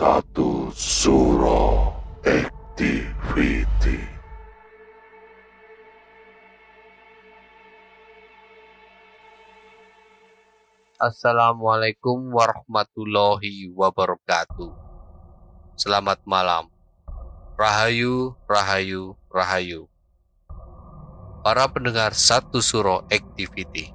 [0.00, 1.92] Satu Suro
[2.24, 4.00] Activity
[10.96, 14.72] Assalamualaikum warahmatullahi wabarakatuh.
[15.76, 16.72] Selamat malam.
[17.60, 19.84] Rahayu, rahayu, rahayu.
[21.44, 23.92] Para pendengar satu suro activity.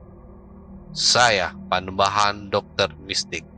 [0.93, 3.54] Saya Panembahan Dokter Mistik.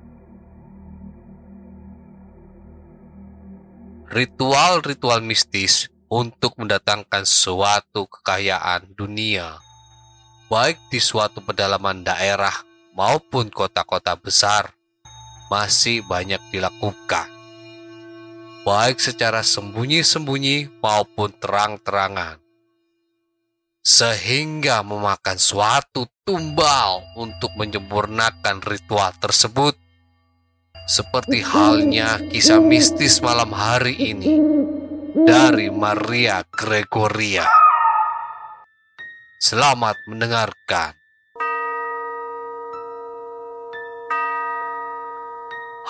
[4.07, 9.59] Ritual-ritual mistis untuk mendatangkan suatu kekayaan dunia,
[10.47, 12.55] baik di suatu pedalaman daerah
[12.95, 14.71] maupun kota-kota besar
[15.51, 17.27] masih banyak dilakukan.
[18.63, 22.39] Baik secara sembunyi-sembunyi maupun terang-terangan.
[23.83, 29.75] Sehingga memakan suatu tumbal untuk menyempurnakan ritual tersebut.
[30.87, 34.39] Seperti halnya kisah mistis malam hari ini
[35.27, 37.43] dari Maria Gregoria.
[39.35, 40.95] Selamat mendengarkan.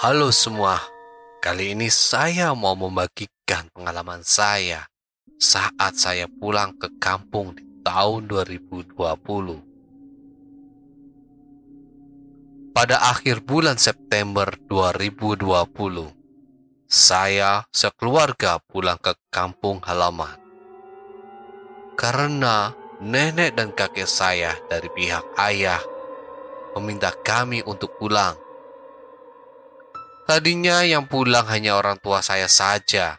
[0.02, 0.82] Halo semua,
[1.46, 4.82] kali ini saya mau membagikan pengalaman saya
[5.38, 9.77] saat saya pulang ke kampung di tahun 2020.
[12.78, 16.14] Pada akhir bulan September 2020,
[16.86, 20.38] saya sekeluarga pulang ke kampung halaman.
[21.98, 25.82] Karena nenek dan kakek saya dari pihak ayah
[26.78, 28.38] meminta kami untuk pulang
[30.30, 33.18] Tadinya yang pulang hanya orang tua saya saja.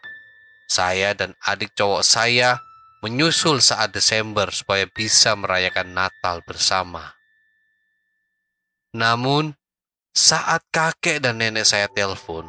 [0.71, 2.63] Saya dan adik cowok saya
[3.03, 7.18] menyusul saat Desember supaya bisa merayakan Natal bersama.
[8.95, 9.57] Namun,
[10.15, 12.49] saat kakek dan nenek saya telepon,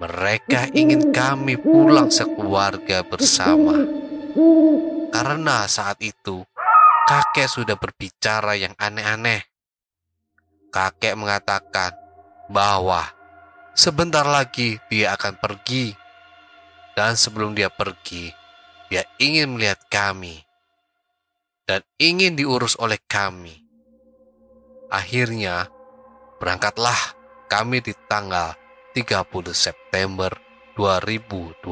[0.00, 3.84] mereka ingin kami pulang sekeluarga bersama.
[5.12, 6.44] Karena saat itu,
[7.08, 9.44] kakek sudah berbicara yang aneh-aneh.
[10.68, 11.96] Kakek mengatakan
[12.52, 13.16] bahwa
[13.76, 15.92] Sebentar lagi dia akan pergi.
[16.96, 18.32] Dan sebelum dia pergi,
[18.88, 20.40] dia ingin melihat kami.
[21.68, 23.65] Dan ingin diurus oleh kami.
[24.86, 25.66] Akhirnya,
[26.38, 26.96] berangkatlah
[27.50, 28.54] kami di tanggal
[28.94, 30.30] 30 September
[30.78, 31.62] 2020.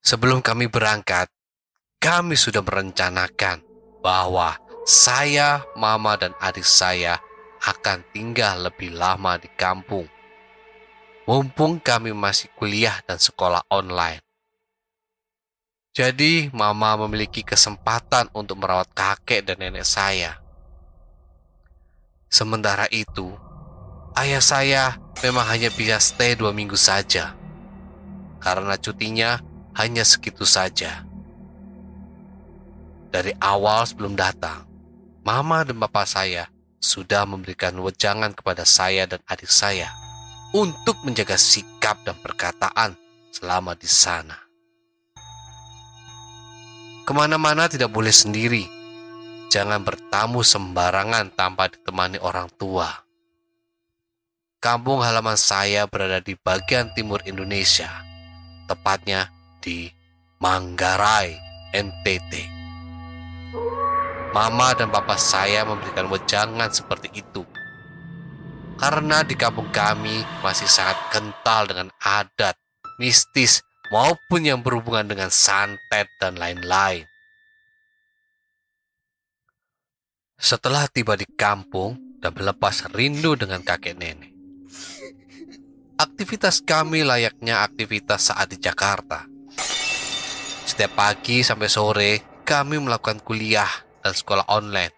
[0.00, 1.28] Sebelum kami berangkat,
[2.00, 3.64] kami sudah merencanakan
[4.04, 7.20] bahwa saya, mama, dan adik saya
[7.60, 10.08] akan tinggal lebih lama di kampung.
[11.28, 14.29] Mumpung kami masih kuliah dan sekolah online.
[15.90, 20.38] Jadi, mama memiliki kesempatan untuk merawat kakek dan nenek saya.
[22.30, 23.34] Sementara itu,
[24.14, 24.84] ayah saya
[25.18, 27.34] memang hanya bisa stay dua minggu saja.
[28.38, 29.42] Karena cutinya
[29.74, 31.02] hanya segitu saja.
[33.10, 34.62] Dari awal sebelum datang,
[35.26, 36.46] mama dan bapak saya
[36.78, 39.90] sudah memberikan wejangan kepada saya dan adik saya
[40.54, 42.94] untuk menjaga sikap dan perkataan
[43.34, 44.49] selama di sana.
[47.10, 48.70] Ke mana-mana tidak boleh sendiri.
[49.50, 52.86] Jangan bertamu sembarangan tanpa ditemani orang tua.
[54.62, 57.90] Kampung halaman saya berada di bagian timur Indonesia,
[58.70, 59.26] tepatnya
[59.58, 59.90] di
[60.38, 61.34] Manggarai,
[61.74, 62.46] NTT.
[64.30, 67.42] Mama dan papa saya memberikan wejangan seperti itu.
[68.78, 72.54] Karena di kampung kami masih sangat kental dengan adat,
[73.02, 77.04] mistis, maupun yang berhubungan dengan santet dan lain-lain.
[80.40, 84.32] Setelah tiba di kampung dan melepas rindu dengan kakek nenek,
[86.00, 89.28] aktivitas kami layaknya aktivitas saat di Jakarta.
[90.64, 92.12] Setiap pagi sampai sore,
[92.46, 93.68] kami melakukan kuliah
[94.00, 94.94] dan sekolah online.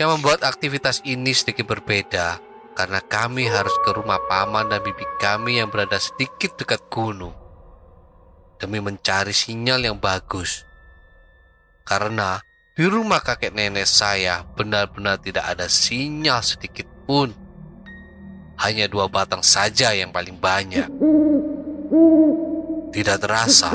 [0.00, 2.40] Yang membuat aktivitas ini sedikit berbeda
[2.74, 7.39] karena kami harus ke rumah paman dan bibi kami yang berada sedikit dekat gunung
[8.60, 10.68] demi mencari sinyal yang bagus.
[11.82, 12.38] Karena
[12.76, 17.32] di rumah kakek nenek saya benar-benar tidak ada sinyal sedikit pun.
[18.60, 20.86] Hanya dua batang saja yang paling banyak.
[22.92, 23.72] Tidak terasa,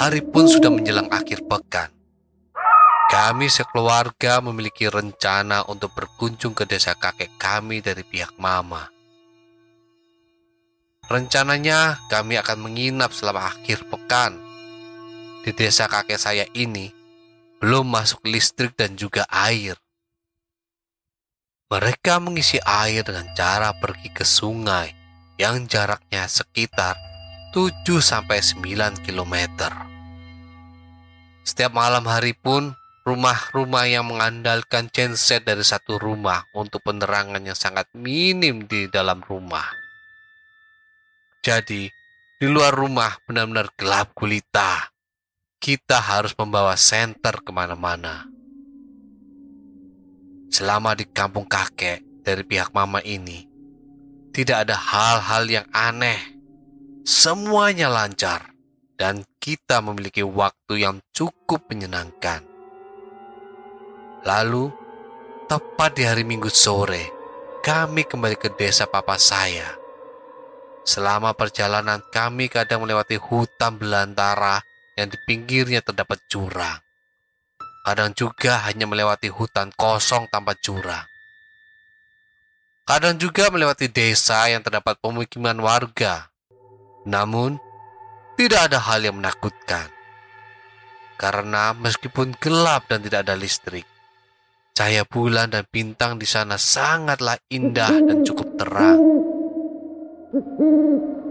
[0.00, 1.92] hari pun sudah menjelang akhir pekan.
[3.12, 8.88] Kami sekeluarga memiliki rencana untuk berkunjung ke desa kakek kami dari pihak mama.
[11.12, 14.32] Rencananya kami akan menginap selama akhir pekan.
[15.44, 16.88] Di desa kakek saya ini
[17.60, 19.76] belum masuk listrik dan juga air.
[21.68, 24.88] Mereka mengisi air dengan cara pergi ke sungai
[25.36, 26.96] yang jaraknya sekitar
[27.52, 29.36] 7-9 km.
[31.44, 32.72] Setiap malam hari pun
[33.04, 39.81] rumah-rumah yang mengandalkan genset dari satu rumah untuk penerangan yang sangat minim di dalam rumah.
[41.42, 41.90] Jadi,
[42.38, 44.94] di luar rumah benar-benar gelap gulita.
[45.58, 48.30] Kita harus membawa senter ke mana-mana.
[50.46, 53.42] Selama di kampung kakek dari pihak mama ini,
[54.30, 56.22] tidak ada hal-hal yang aneh.
[57.02, 58.54] Semuanya lancar
[58.94, 62.46] dan kita memiliki waktu yang cukup menyenangkan.
[64.22, 64.70] Lalu,
[65.50, 67.10] tepat di hari Minggu sore,
[67.66, 69.81] kami kembali ke desa papa saya
[70.82, 74.58] Selama perjalanan kami kadang melewati hutan belantara
[74.98, 76.82] yang di pinggirnya terdapat jurang.
[77.82, 81.06] Kadang juga hanya melewati hutan kosong tanpa jurang.
[82.82, 86.30] Kadang juga melewati desa yang terdapat pemukiman warga.
[87.06, 87.58] Namun,
[88.34, 89.86] tidak ada hal yang menakutkan.
[91.14, 93.86] Karena meskipun gelap dan tidak ada listrik,
[94.74, 99.31] cahaya bulan dan bintang di sana sangatlah indah dan cukup terang.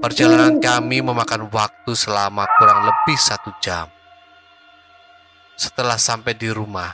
[0.02, 3.90] Perjalanan kami memakan waktu selama kurang lebih satu jam.
[5.58, 6.94] Setelah sampai di rumah,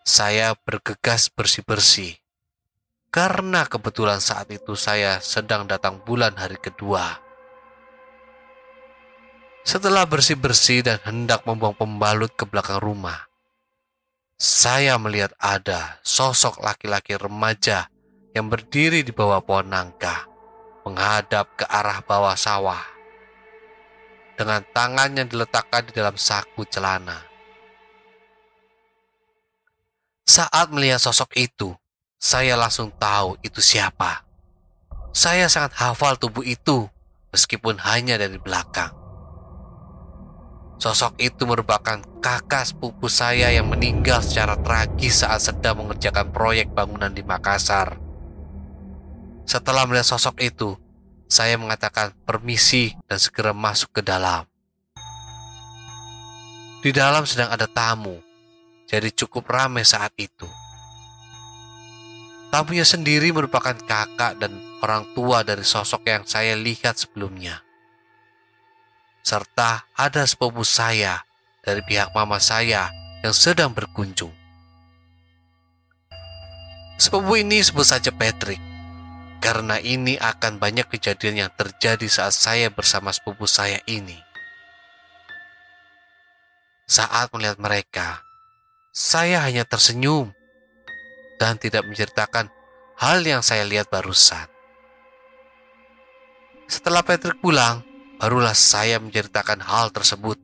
[0.00, 2.16] saya bergegas bersih-bersih.
[3.12, 7.20] Karena kebetulan saat itu saya sedang datang bulan hari kedua.
[9.60, 13.28] Setelah bersih-bersih dan hendak membuang pembalut ke belakang rumah,
[14.40, 17.92] saya melihat ada sosok laki-laki remaja
[18.32, 20.31] yang berdiri di bawah pohon nangka
[20.82, 22.82] menghadap ke arah bawah sawah.
[24.34, 27.22] Dengan tangan yang diletakkan di dalam saku celana.
[30.26, 31.70] Saat melihat sosok itu,
[32.18, 34.24] saya langsung tahu itu siapa.
[35.12, 36.88] Saya sangat hafal tubuh itu,
[37.30, 38.90] meskipun hanya dari belakang.
[40.82, 47.14] Sosok itu merupakan kakak sepupu saya yang meninggal secara tragis saat sedang mengerjakan proyek bangunan
[47.14, 48.01] di Makassar
[49.52, 50.80] setelah melihat sosok itu,
[51.28, 54.48] saya mengatakan permisi dan segera masuk ke dalam.
[56.80, 58.16] Di dalam sedang ada tamu,
[58.88, 60.48] jadi cukup ramai saat itu.
[62.48, 67.60] Tamunya sendiri merupakan kakak dan orang tua dari sosok yang saya lihat sebelumnya.
[69.20, 71.20] Serta ada sepupu saya
[71.60, 72.88] dari pihak mama saya
[73.20, 74.32] yang sedang berkunjung.
[76.96, 78.71] Sepupu ini sebut saja Patrick
[79.42, 84.14] karena ini akan banyak kejadian yang terjadi saat saya bersama sepupu saya ini.
[86.86, 88.22] Saat melihat mereka,
[88.94, 90.30] saya hanya tersenyum
[91.42, 92.54] dan tidak menceritakan
[93.02, 94.46] hal yang saya lihat barusan.
[96.70, 97.82] Setelah Patrick pulang,
[98.22, 100.38] barulah saya menceritakan hal tersebut.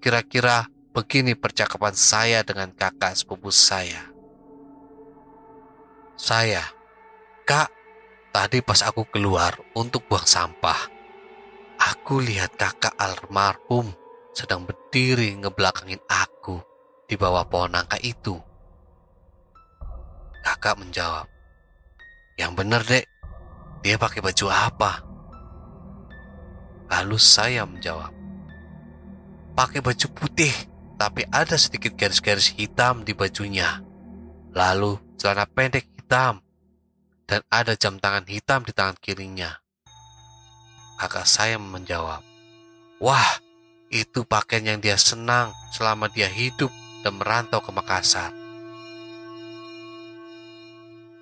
[0.00, 0.64] Kira-kira
[0.96, 4.00] begini percakapan saya dengan kakak sepupu saya.
[6.16, 6.75] Saya,
[7.46, 7.70] Kak,
[8.34, 10.90] tadi pas aku keluar untuk buang sampah,
[11.78, 13.86] aku lihat kakak almarhum
[14.34, 16.58] sedang berdiri ngebelakangin aku
[17.06, 18.34] di bawah pohon nangka itu.
[20.42, 21.30] Kakak menjawab,
[22.34, 23.06] yang bener dek,
[23.78, 25.06] dia pakai baju apa?
[26.90, 28.10] Lalu saya menjawab,
[29.54, 30.54] pakai baju putih,
[30.98, 33.86] tapi ada sedikit garis-garis hitam di bajunya.
[34.50, 36.42] Lalu celana pendek hitam,
[37.26, 39.58] dan ada jam tangan hitam di tangan kirinya.
[40.96, 42.22] Kakak saya menjawab,
[43.02, 43.30] Wah,
[43.92, 46.72] itu pakaian yang dia senang selama dia hidup
[47.04, 48.32] dan merantau ke Makassar.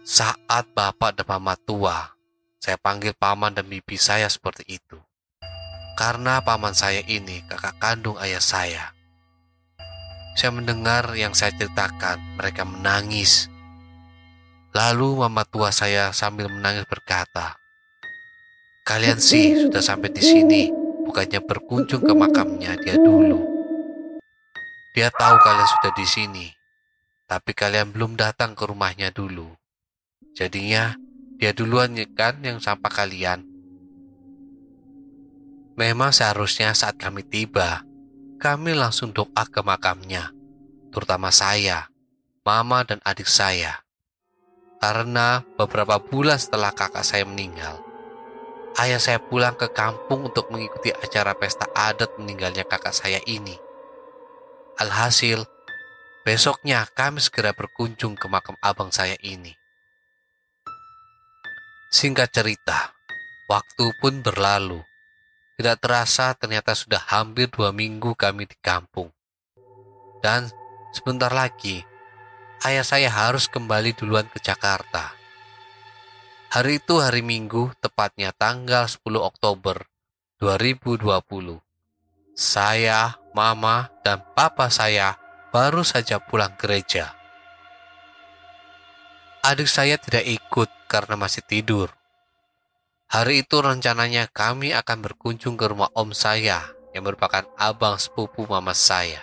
[0.04, 2.12] Saat bapak dan mama tua,
[2.60, 5.00] saya panggil paman dan bibi saya seperti itu.
[5.96, 8.92] Karena paman saya ini kakak kandung ayah saya.
[10.36, 13.48] Saya mendengar yang saya ceritakan, mereka menangis
[14.74, 17.54] Lalu mama tua saya sambil menangis berkata,
[18.82, 20.66] Kalian sih sudah sampai di sini,
[21.06, 23.38] bukannya berkunjung ke makamnya dia dulu.
[24.98, 26.46] Dia tahu kalian sudah di sini,
[27.30, 29.46] tapi kalian belum datang ke rumahnya dulu.
[30.34, 30.98] Jadinya
[31.38, 33.46] dia duluan kan yang sampah kalian.
[35.78, 37.86] Memang seharusnya saat kami tiba,
[38.42, 40.34] kami langsung doa ke makamnya,
[40.90, 41.86] terutama saya,
[42.42, 43.83] mama dan adik saya
[44.78, 47.80] karena beberapa bulan setelah kakak saya meninggal,
[48.78, 53.54] ayah saya pulang ke kampung untuk mengikuti acara pesta adat meninggalnya kakak saya ini.
[54.74, 55.46] Alhasil,
[56.26, 59.54] besoknya kami segera berkunjung ke makam abang saya ini.
[61.94, 62.90] Singkat cerita,
[63.46, 64.82] waktu pun berlalu.
[65.54, 69.14] Tidak terasa ternyata sudah hampir dua minggu kami di kampung.
[70.18, 70.50] Dan
[70.90, 71.93] sebentar lagi
[72.64, 75.12] ayah saya harus kembali duluan ke Jakarta.
[76.48, 79.84] Hari itu hari Minggu, tepatnya tanggal 10 Oktober
[80.40, 81.60] 2020.
[82.32, 85.20] Saya, mama, dan papa saya
[85.52, 87.12] baru saja pulang gereja.
[89.44, 91.92] Adik saya tidak ikut karena masih tidur.
[93.12, 96.64] Hari itu rencananya kami akan berkunjung ke rumah om saya
[96.96, 99.20] yang merupakan abang sepupu mama saya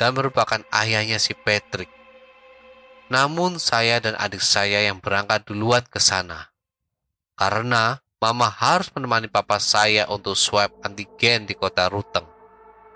[0.00, 1.99] dan merupakan ayahnya si Patrick.
[3.10, 6.54] Namun saya dan adik saya yang berangkat duluan ke sana.
[7.34, 12.30] Karena mama harus menemani papa saya untuk swab antigen di kota Ruteng.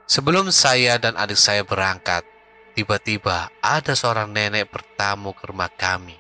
[0.07, 2.23] Sebelum saya dan adik saya berangkat,
[2.79, 6.15] tiba-tiba ada seorang nenek bertamu ke rumah kami.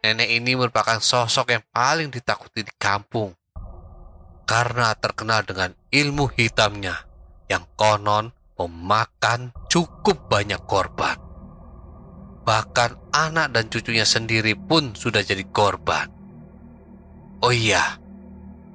[0.00, 3.36] Nenek ini merupakan sosok yang paling ditakuti di kampung
[4.48, 7.04] karena terkenal dengan ilmu hitamnya
[7.52, 11.19] yang konon memakan cukup banyak korban.
[12.50, 16.10] Bahkan anak dan cucunya sendiri pun sudah jadi korban.
[17.38, 18.02] Oh iya,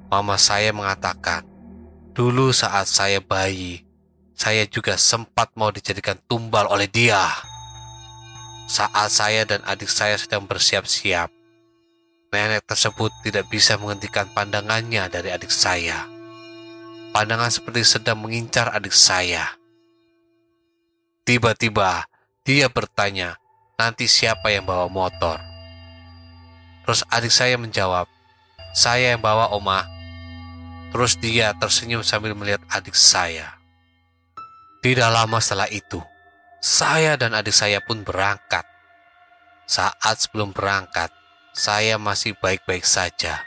[0.08, 1.44] mama saya mengatakan,
[2.15, 3.84] dulu saat saya bayi,
[4.32, 7.20] saya juga sempat mau dijadikan tumbal oleh dia.
[8.72, 11.27] Saat saya dan adik saya sedang bersiap-siap,
[12.32, 16.08] nenek tersebut tidak bisa menghentikan pandangannya dari adik saya.
[17.12, 19.60] Pandangan seperti sedang mengincar adik saya.
[21.27, 22.08] Tiba-tiba
[22.48, 23.36] dia bertanya,
[23.75, 25.39] nanti siapa yang bawa motor?
[26.88, 28.08] Terus adik saya menjawab,
[28.72, 29.84] saya yang bawa oma.
[30.96, 33.60] Terus dia tersenyum sambil melihat adik saya.
[34.79, 36.00] Tidak lama setelah itu,
[36.62, 38.63] saya dan adik saya pun berangkat.
[39.65, 41.10] Saat sebelum berangkat,
[41.58, 43.41] saya masih baik-baik saja.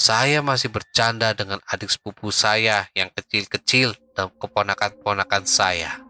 [0.00, 6.00] Saya masih bercanda dengan adik sepupu saya yang kecil-kecil dan keponakan-keponakan saya.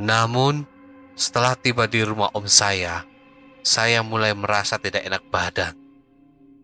[0.00, 0.64] Namun,
[1.12, 3.04] setelah tiba di rumah om saya,
[3.60, 5.74] saya mulai merasa tidak enak badan,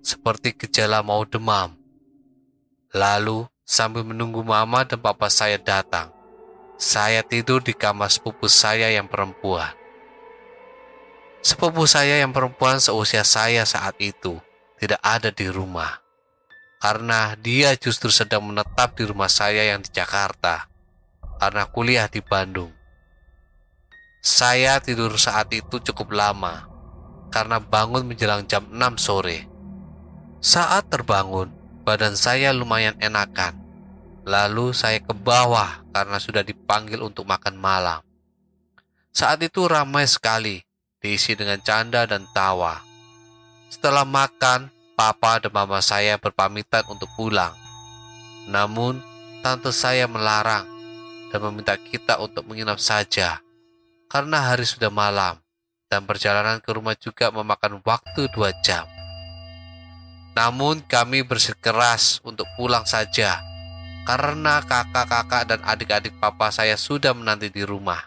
[0.00, 1.76] seperti gejala mau demam.
[2.96, 6.08] Lalu, sambil menunggu mama dan papa saya datang,
[6.80, 9.76] saya tidur di kamar sepupu saya yang perempuan.
[11.44, 14.40] Sepupu saya yang perempuan seusia saya saat itu
[14.80, 16.00] tidak ada di rumah,
[16.80, 20.66] karena dia justru sedang menetap di rumah saya yang di Jakarta,
[21.36, 22.77] karena kuliah di Bandung.
[24.18, 26.66] Saya tidur saat itu cukup lama
[27.30, 29.46] karena bangun menjelang jam 6 sore.
[30.42, 31.54] Saat terbangun,
[31.86, 33.54] badan saya lumayan enakan.
[34.26, 38.02] Lalu saya ke bawah karena sudah dipanggil untuk makan malam.
[39.14, 40.66] Saat itu ramai sekali,
[40.98, 42.82] diisi dengan canda dan tawa.
[43.70, 47.54] Setelah makan, papa dan mama saya berpamitan untuk pulang.
[48.50, 48.98] Namun,
[49.46, 50.66] tante saya melarang
[51.30, 53.40] dan meminta kita untuk menginap saja
[54.08, 55.36] karena hari sudah malam
[55.92, 58.88] dan perjalanan ke rumah juga memakan waktu dua jam.
[60.32, 63.44] Namun kami bersikeras untuk pulang saja
[64.08, 68.00] karena kakak-kakak dan adik-adik papa saya sudah menanti di rumah.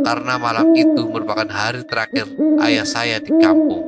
[0.00, 2.26] Karena malam itu merupakan hari terakhir
[2.66, 3.86] ayah saya di kampung.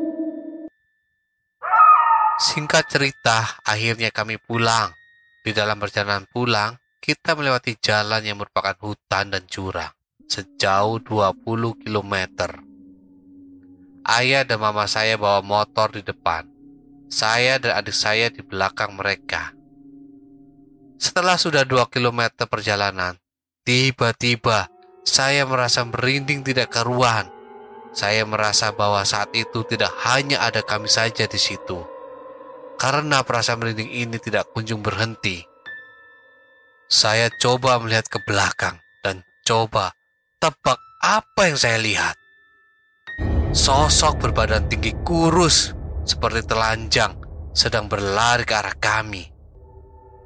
[2.38, 4.92] Singkat cerita, akhirnya kami pulang.
[5.42, 9.90] Di dalam perjalanan pulang, kita melewati jalan yang merupakan hutan dan jurang
[10.32, 12.14] sejauh 20 km.
[14.08, 16.48] Ayah dan mama saya bawa motor di depan.
[17.12, 19.52] Saya dan adik saya di belakang mereka.
[20.96, 23.20] Setelah sudah 2 km perjalanan,
[23.68, 24.72] tiba-tiba
[25.04, 27.28] saya merasa merinding tidak karuan.
[27.92, 31.84] Saya merasa bahwa saat itu tidak hanya ada kami saja di situ.
[32.80, 35.44] Karena perasaan merinding ini tidak kunjung berhenti.
[36.88, 39.92] Saya coba melihat ke belakang dan coba
[40.42, 42.18] tebak apa yang saya lihat.
[43.54, 45.70] Sosok berbadan tinggi kurus
[46.02, 47.14] seperti telanjang
[47.54, 49.30] sedang berlari ke arah kami.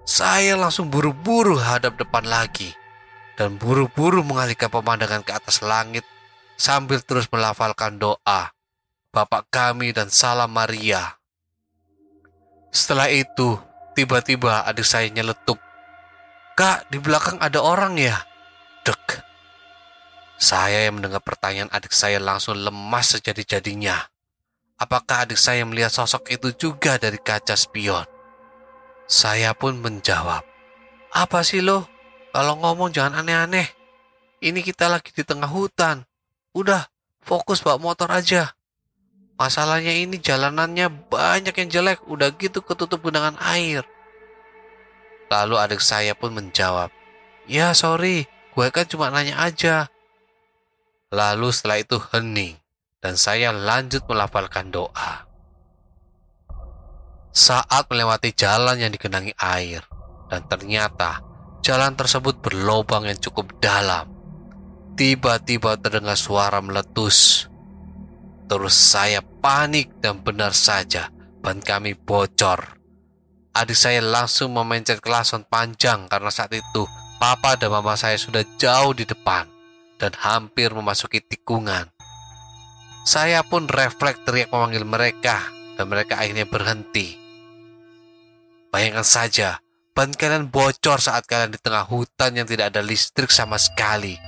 [0.08, 2.72] Saya langsung buru-buru hadap depan lagi
[3.36, 6.06] dan buru-buru mengalihkan pemandangan ke atas langit
[6.56, 8.56] sambil terus melafalkan doa
[9.12, 11.16] Bapak kami dan salam Maria.
[12.68, 13.56] Setelah itu,
[13.96, 15.56] tiba-tiba adik saya nyeletuk.
[16.52, 18.12] Kak, di belakang ada orang ya?
[18.84, 19.25] Dek.
[20.36, 24.12] Saya yang mendengar pertanyaan adik saya langsung lemas sejadi-jadinya.
[24.76, 28.04] Apakah adik saya melihat sosok itu juga dari kaca spion?
[29.08, 30.44] Saya pun menjawab,
[31.16, 31.88] Apa sih lo?
[32.36, 33.64] Kalau ngomong jangan aneh-aneh.
[34.44, 36.04] Ini kita lagi di tengah hutan.
[36.52, 36.84] Udah,
[37.24, 38.52] fokus bawa motor aja.
[39.40, 43.88] Masalahnya ini jalanannya banyak yang jelek, udah gitu ketutup genangan air.
[45.32, 46.92] Lalu adik saya pun menjawab,
[47.48, 49.88] Ya sorry, gue kan cuma nanya aja.
[51.14, 52.58] Lalu setelah itu hening,
[52.98, 55.30] dan saya lanjut melafalkan doa.
[57.30, 59.86] Saat melewati jalan yang digenangi air,
[60.26, 61.22] dan ternyata
[61.62, 64.10] jalan tersebut berlobang yang cukup dalam.
[64.96, 67.46] Tiba-tiba terdengar suara meletus
[68.46, 71.10] Terus saya panik dan benar saja
[71.42, 72.78] ban kami bocor.
[73.58, 76.86] Adik saya langsung memencet klason panjang karena saat itu
[77.18, 79.55] papa dan mama saya sudah jauh di depan
[79.96, 81.88] dan hampir memasuki tikungan.
[83.06, 85.40] Saya pun refleks teriak memanggil mereka
[85.78, 87.16] dan mereka akhirnya berhenti.
[88.74, 89.62] Bayangkan saja,
[89.94, 94.18] ban kalian bocor saat kalian di tengah hutan yang tidak ada listrik sama sekali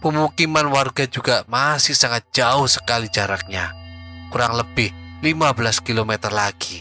[0.00, 3.68] Pemukiman warga juga masih sangat jauh sekali jaraknya.
[4.32, 4.88] Kurang lebih
[5.20, 6.80] 15 km lagi.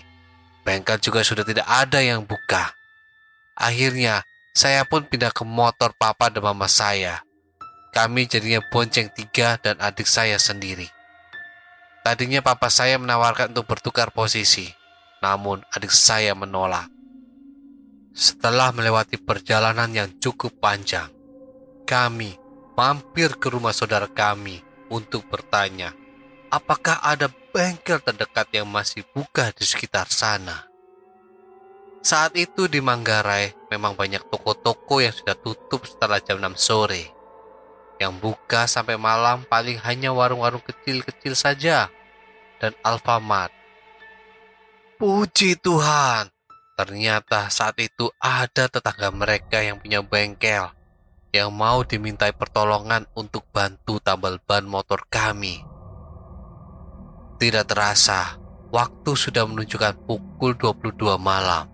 [0.64, 2.72] Bengkel juga sudah tidak ada yang buka.
[3.60, 4.24] Akhirnya,
[4.56, 7.20] saya pun pindah ke motor papa dan mama saya.
[8.00, 10.88] Kami jadinya bonceng tiga dan adik saya sendiri.
[12.00, 14.72] Tadinya papa saya menawarkan untuk bertukar posisi,
[15.20, 16.88] namun adik saya menolak.
[18.16, 21.12] Setelah melewati perjalanan yang cukup panjang,
[21.84, 22.40] kami
[22.80, 25.92] mampir ke rumah saudara kami untuk bertanya,
[26.56, 30.72] apakah ada bengkel terdekat yang masih buka di sekitar sana.
[32.00, 37.19] Saat itu di Manggarai memang banyak toko-toko yang sudah tutup setelah jam 6 sore.
[38.00, 41.92] Yang buka sampai malam paling hanya warung-warung kecil-kecil saja
[42.64, 43.52] dan Alfamart.
[45.00, 46.32] Puji Tuhan,
[46.80, 50.72] ternyata saat itu ada tetangga mereka yang punya bengkel
[51.30, 55.62] yang mau dimintai pertolongan untuk bantu tambal ban motor kami.
[57.40, 58.36] Tidak terasa,
[58.74, 61.70] waktu sudah menunjukkan pukul 22 malam.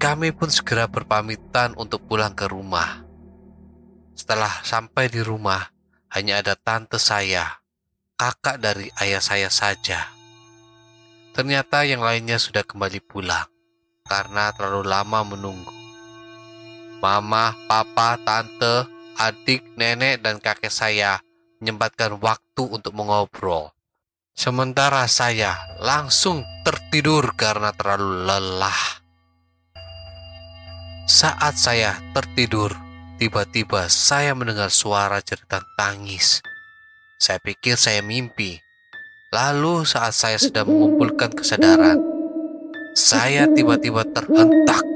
[0.00, 3.03] Kami pun segera berpamitan untuk pulang ke rumah.
[4.14, 5.74] Setelah sampai di rumah,
[6.14, 7.58] hanya ada tante saya,
[8.14, 10.14] kakak dari ayah saya saja.
[11.34, 13.50] Ternyata yang lainnya sudah kembali pulang
[14.06, 15.74] karena terlalu lama menunggu.
[17.02, 18.86] Mama, papa, tante,
[19.18, 21.18] adik, nenek, dan kakek saya
[21.58, 23.74] menyempatkan waktu untuk mengobrol.
[24.30, 28.82] Sementara saya langsung tertidur karena terlalu lelah.
[31.04, 32.83] Saat saya tertidur,
[33.16, 36.42] tiba-tiba saya mendengar suara jeritan tangis.
[37.18, 38.58] Saya pikir saya mimpi.
[39.34, 41.98] Lalu saat saya sedang mengumpulkan kesadaran,
[42.94, 44.86] saya tiba-tiba terhentak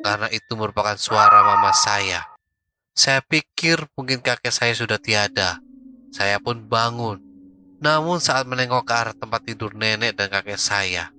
[0.00, 2.24] karena itu merupakan suara mama saya.
[2.92, 5.60] Saya pikir mungkin kakek saya sudah tiada.
[6.12, 7.20] Saya pun bangun.
[7.80, 11.12] Namun saat menengok ke arah tempat tidur nenek dan kakek saya,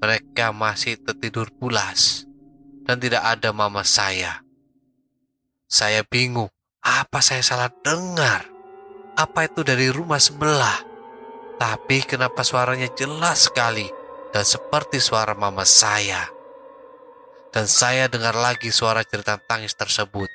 [0.00, 2.24] mereka masih tertidur pulas.
[2.84, 4.43] dan tidak ada mama saya.
[5.74, 6.46] Saya bingung,
[6.86, 8.46] apa saya salah dengar?
[9.18, 10.86] Apa itu dari rumah sebelah?
[11.58, 13.90] Tapi kenapa suaranya jelas sekali
[14.30, 16.30] dan seperti suara mama saya?
[17.50, 20.30] Dan saya dengar lagi suara cerita tangis tersebut.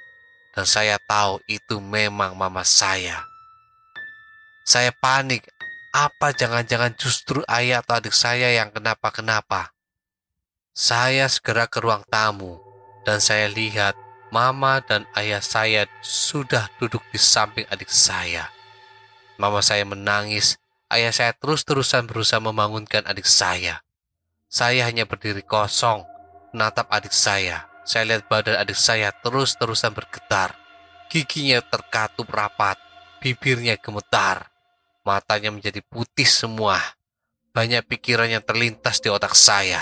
[0.52, 3.24] Dan saya tahu itu memang mama saya.
[4.68, 5.48] Saya panik.
[5.96, 9.72] Apa jangan-jangan justru ayah atau adik saya yang kenapa-kenapa?
[10.76, 12.60] Saya segera ke ruang tamu
[13.08, 18.54] dan saya lihat mama dan ayah saya sudah duduk di samping adik saya.
[19.42, 20.62] Mama saya menangis,
[20.94, 23.82] ayah saya terus-terusan berusaha membangunkan adik saya.
[24.50, 26.06] Saya hanya berdiri kosong,
[26.54, 27.70] menatap adik saya.
[27.86, 30.54] Saya lihat badan adik saya terus-terusan bergetar.
[31.10, 32.78] Giginya terkatup rapat,
[33.18, 34.54] bibirnya gemetar.
[35.02, 36.78] Matanya menjadi putih semua.
[37.50, 39.82] Banyak pikiran yang terlintas di otak saya.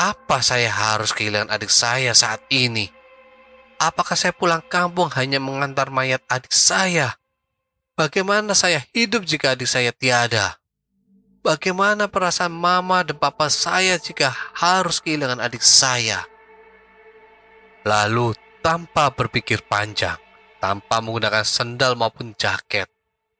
[0.00, 3.03] Apa saya harus kehilangan adik saya saat ini?
[3.84, 7.20] Apakah saya pulang kampung hanya mengantar mayat adik saya?
[7.92, 10.56] Bagaimana saya hidup jika adik saya tiada?
[11.44, 16.24] Bagaimana perasaan mama dan papa saya jika harus kehilangan adik saya?
[17.84, 18.32] Lalu,
[18.64, 20.16] tanpa berpikir panjang,
[20.64, 22.88] tanpa menggunakan sendal maupun jaket,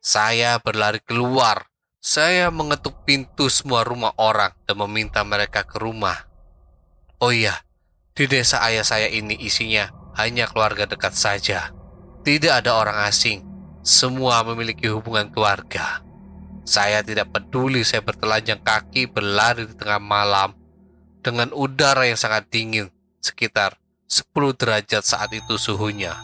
[0.05, 1.73] saya berlari keluar.
[2.05, 6.29] Saya mengetuk pintu semua rumah orang dan meminta mereka ke rumah.
[7.17, 7.65] Oh iya,
[8.13, 11.71] di desa ayah saya ini isinya hanya keluarga dekat saja.
[12.25, 13.45] Tidak ada orang asing.
[13.85, 16.01] Semua memiliki hubungan keluarga.
[16.65, 20.57] Saya tidak peduli saya bertelanjang kaki berlari di tengah malam
[21.21, 22.89] dengan udara yang sangat dingin
[23.21, 23.77] sekitar
[24.09, 26.17] 10 derajat saat itu suhunya.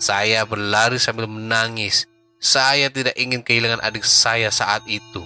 [0.00, 2.08] Saya berlari sambil menangis
[2.40, 5.20] saya tidak ingin kehilangan adik saya saat itu.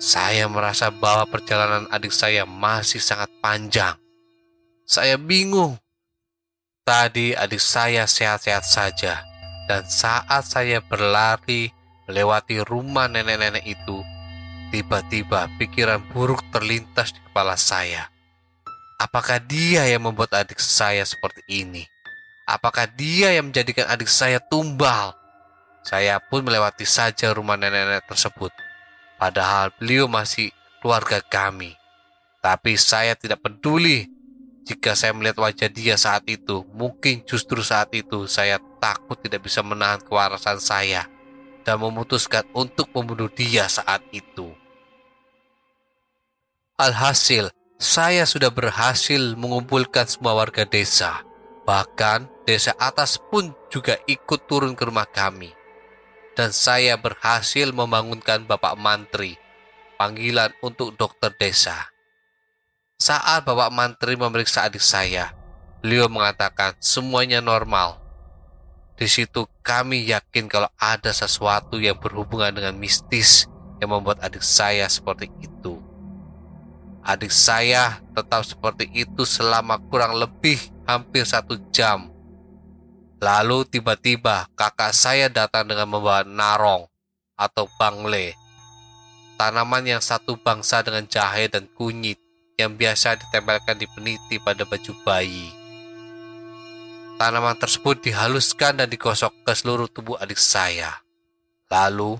[0.00, 3.92] Saya merasa bahwa perjalanan adik saya masih sangat panjang.
[4.88, 5.76] Saya bingung.
[6.88, 9.20] Tadi adik saya sehat-sehat saja,
[9.68, 11.68] dan saat saya berlari
[12.08, 14.00] melewati rumah nenek-nenek itu,
[14.72, 18.08] tiba-tiba pikiran buruk terlintas di kepala saya.
[18.96, 21.84] Apakah dia yang membuat adik saya seperti ini?
[22.48, 25.12] Apakah dia yang menjadikan adik saya tumbal?
[25.84, 28.48] Saya pun melewati saja rumah nenek-nenek tersebut.
[29.20, 31.76] Padahal beliau masih keluarga kami.
[32.40, 34.08] Tapi saya tidak peduli
[34.68, 36.68] jika saya melihat wajah dia saat itu.
[36.76, 41.08] Mungkin justru saat itu saya takut tidak bisa menahan kewarasan saya
[41.64, 44.52] dan memutuskan untuk membunuh dia saat itu.
[46.76, 47.48] Alhasil,
[47.80, 51.24] saya sudah berhasil mengumpulkan semua warga desa.
[51.64, 55.58] Bahkan desa atas pun juga ikut turun ke rumah kami
[56.38, 59.34] dan saya berhasil membangunkan Bapak Mantri,
[59.98, 61.90] panggilan untuk dokter desa.
[62.98, 65.30] Saat Bapak Mantri memeriksa adik saya,
[65.80, 68.02] beliau mengatakan semuanya normal.
[68.98, 73.46] Di situ kami yakin kalau ada sesuatu yang berhubungan dengan mistis
[73.78, 75.78] yang membuat adik saya seperti itu.
[77.06, 82.10] Adik saya tetap seperti itu selama kurang lebih hampir satu jam
[83.18, 86.86] Lalu tiba-tiba kakak saya datang dengan membawa narong
[87.34, 88.30] atau bangle.
[89.34, 92.22] Tanaman yang satu bangsa dengan jahe dan kunyit
[92.58, 95.54] yang biasa ditempelkan di peniti pada baju bayi.
[97.18, 100.98] Tanaman tersebut dihaluskan dan digosok ke seluruh tubuh adik saya.
[101.70, 102.18] Lalu,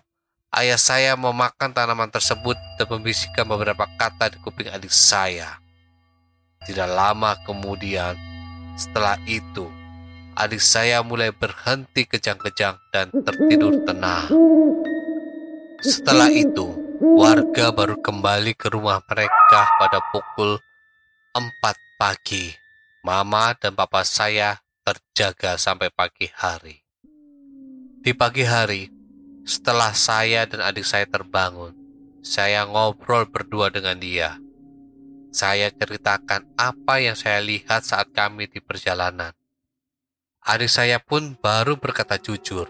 [0.55, 5.59] ayah saya memakan tanaman tersebut dan membisikkan beberapa kata di kuping adik saya.
[6.67, 8.15] Tidak lama kemudian,
[8.79, 9.67] setelah itu,
[10.39, 14.31] adik saya mulai berhenti kejang-kejang dan tertidur tenang.
[15.79, 20.59] Setelah itu, warga baru kembali ke rumah mereka pada pukul
[21.31, 21.47] 4
[21.95, 22.51] pagi.
[23.07, 26.83] Mama dan papa saya terjaga sampai pagi hari.
[28.03, 28.91] Di pagi hari,
[29.47, 31.71] setelah saya dan adik saya terbangun,
[32.19, 34.35] saya ngobrol berdua dengan dia.
[35.31, 39.31] Saya ceritakan apa yang saya lihat saat kami di perjalanan.
[40.43, 42.67] Adik saya pun baru berkata jujur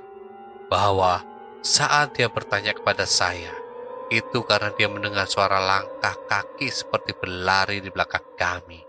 [0.68, 1.24] bahwa
[1.64, 3.67] saat dia bertanya kepada saya,
[4.08, 8.80] itu karena dia mendengar suara langkah kaki seperti berlari di belakang kami.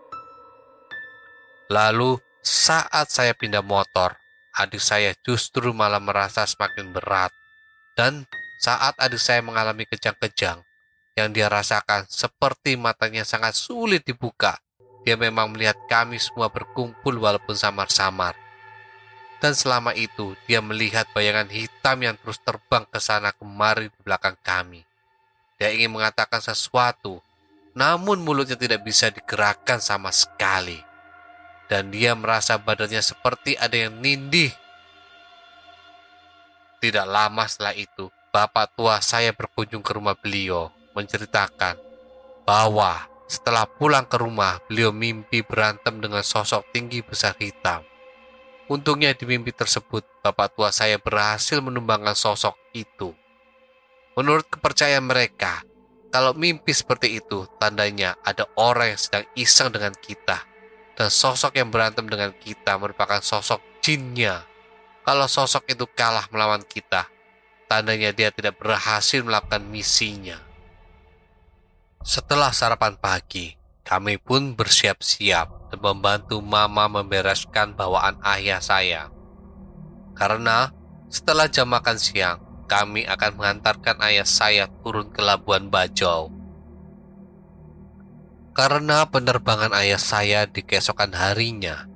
[1.70, 4.18] Lalu saat saya pindah motor,
[4.58, 7.30] adik saya justru malah merasa semakin berat.
[7.94, 8.26] Dan
[8.58, 10.64] saat adik saya mengalami kejang-kejang,
[11.20, 14.58] yang dia rasakan seperti matanya sangat sulit dibuka.
[15.04, 18.36] Dia memang melihat kami semua berkumpul walaupun samar-samar
[19.40, 24.36] dan selama itu dia melihat bayangan hitam yang terus terbang ke sana kemari di belakang
[24.44, 24.89] kami.
[25.60, 27.20] Dia ingin mengatakan sesuatu,
[27.76, 30.80] namun mulutnya tidak bisa digerakkan sama sekali.
[31.70, 34.50] dan dia merasa badannya seperti ada yang nindih.
[36.82, 41.78] Tidak lama setelah itu, bapak tua saya berkunjung ke rumah beliau menceritakan
[42.44, 47.86] bahwa setelah pulang ke rumah, beliau mimpi berantem dengan sosok tinggi besar hitam.
[48.66, 53.14] Untungnya di mimpi tersebut, bapak tua saya berhasil menumbangkan sosok itu.
[54.20, 55.64] Menurut kepercayaan mereka,
[56.12, 60.44] kalau mimpi seperti itu, tandanya ada orang yang sedang iseng dengan kita.
[60.92, 64.44] Dan sosok yang berantem dengan kita merupakan sosok jinnya.
[65.08, 67.08] Kalau sosok itu kalah melawan kita,
[67.72, 70.36] tandanya dia tidak berhasil melakukan misinya.
[72.04, 73.56] Setelah sarapan pagi,
[73.88, 79.08] kami pun bersiap-siap dan membantu mama membereskan bawaan ayah saya.
[80.12, 80.76] Karena
[81.08, 86.30] setelah jam makan siang, kami akan mengantarkan ayah saya turun ke Labuan Bajo.
[88.54, 91.90] Karena penerbangan ayah saya di keesokan harinya,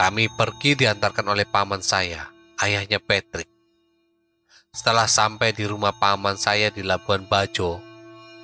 [0.00, 2.32] kami pergi diantarkan oleh paman saya,
[2.64, 3.52] ayahnya Patrick.
[4.72, 7.76] Setelah sampai di rumah paman saya di Labuan Bajo,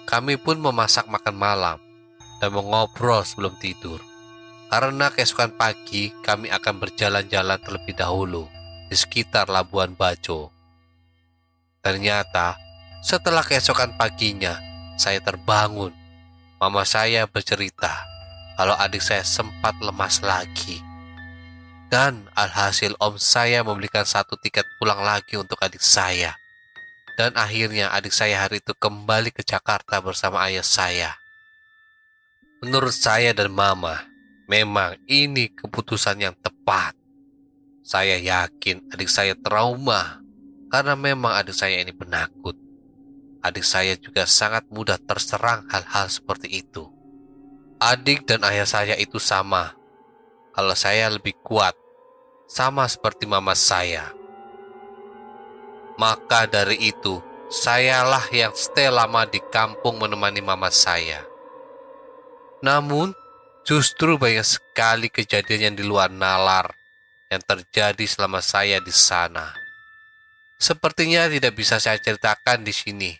[0.04, 1.78] kami pun memasak makan malam
[2.44, 4.04] dan mengobrol sebelum tidur.
[4.68, 8.44] Karena keesokan pagi kami akan berjalan-jalan terlebih dahulu
[8.92, 10.57] di sekitar Labuan Bajo.
[11.78, 12.58] Ternyata
[12.98, 14.58] setelah keesokan paginya
[14.98, 15.94] saya terbangun.
[16.58, 18.02] Mama saya bercerita
[18.58, 20.82] kalau adik saya sempat lemas lagi.
[21.88, 26.34] Dan alhasil om saya membelikan satu tiket pulang lagi untuk adik saya.
[27.16, 31.14] Dan akhirnya adik saya hari itu kembali ke Jakarta bersama ayah saya.
[32.58, 34.02] Menurut saya dan mama,
[34.50, 36.92] memang ini keputusan yang tepat.
[37.86, 40.27] Saya yakin adik saya trauma
[40.68, 42.56] karena memang adik saya ini penakut.
[43.40, 46.88] Adik saya juga sangat mudah terserang hal-hal seperti itu.
[47.80, 49.72] Adik dan ayah saya itu sama.
[50.52, 51.72] Kalau saya lebih kuat,
[52.50, 54.10] sama seperti mama saya.
[55.94, 61.22] Maka dari itu, sayalah yang stay lama di kampung menemani mama saya.
[62.58, 63.14] Namun,
[63.62, 66.74] justru banyak sekali kejadian yang di luar nalar
[67.30, 69.67] yang terjadi selama saya di sana.
[70.58, 73.14] Sepertinya tidak bisa saya ceritakan di sini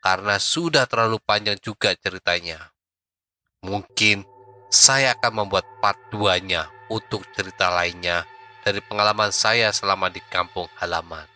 [0.00, 2.72] karena sudah terlalu panjang juga ceritanya.
[3.60, 4.24] Mungkin
[4.72, 8.24] saya akan membuat part 2-nya untuk cerita lainnya
[8.64, 11.28] dari pengalaman saya selama di kampung halaman.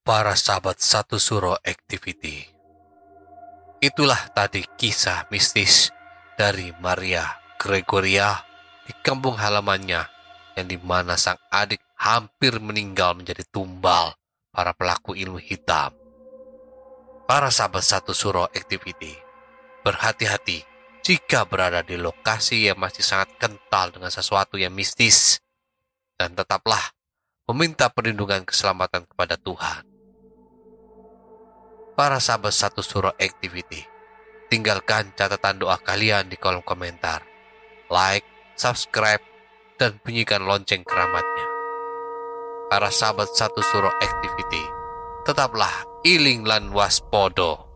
[0.00, 2.48] Para sahabat satu suro activity.
[3.84, 5.92] Itulah tadi kisah mistis
[6.40, 7.28] dari Maria
[7.60, 8.40] Gregoria
[8.88, 10.21] di kampung halamannya
[10.58, 14.12] yang di mana sang adik hampir meninggal menjadi tumbal
[14.52, 15.96] para pelaku ilmu hitam.
[17.24, 19.16] Para sahabat satu suro activity,
[19.86, 20.60] berhati-hati
[21.00, 25.40] jika berada di lokasi yang masih sangat kental dengan sesuatu yang mistis.
[26.14, 26.92] Dan tetaplah
[27.50, 29.82] meminta perlindungan keselamatan kepada Tuhan.
[31.98, 33.82] Para sahabat satu suro activity,
[34.52, 37.24] tinggalkan catatan doa kalian di kolom komentar.
[37.88, 39.20] Like, subscribe,
[39.82, 41.46] dan bunyikan lonceng keramatnya
[42.70, 44.62] para sahabat satu suruh activity.
[45.26, 47.66] Tetaplah iling lan waspodo.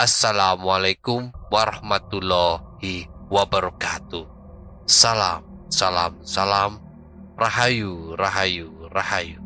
[0.00, 4.24] Assalamualaikum warahmatullahi wabarakatuh.
[4.88, 6.80] Salam, salam, salam.
[7.36, 9.41] Rahayu, rahayu, rahayu.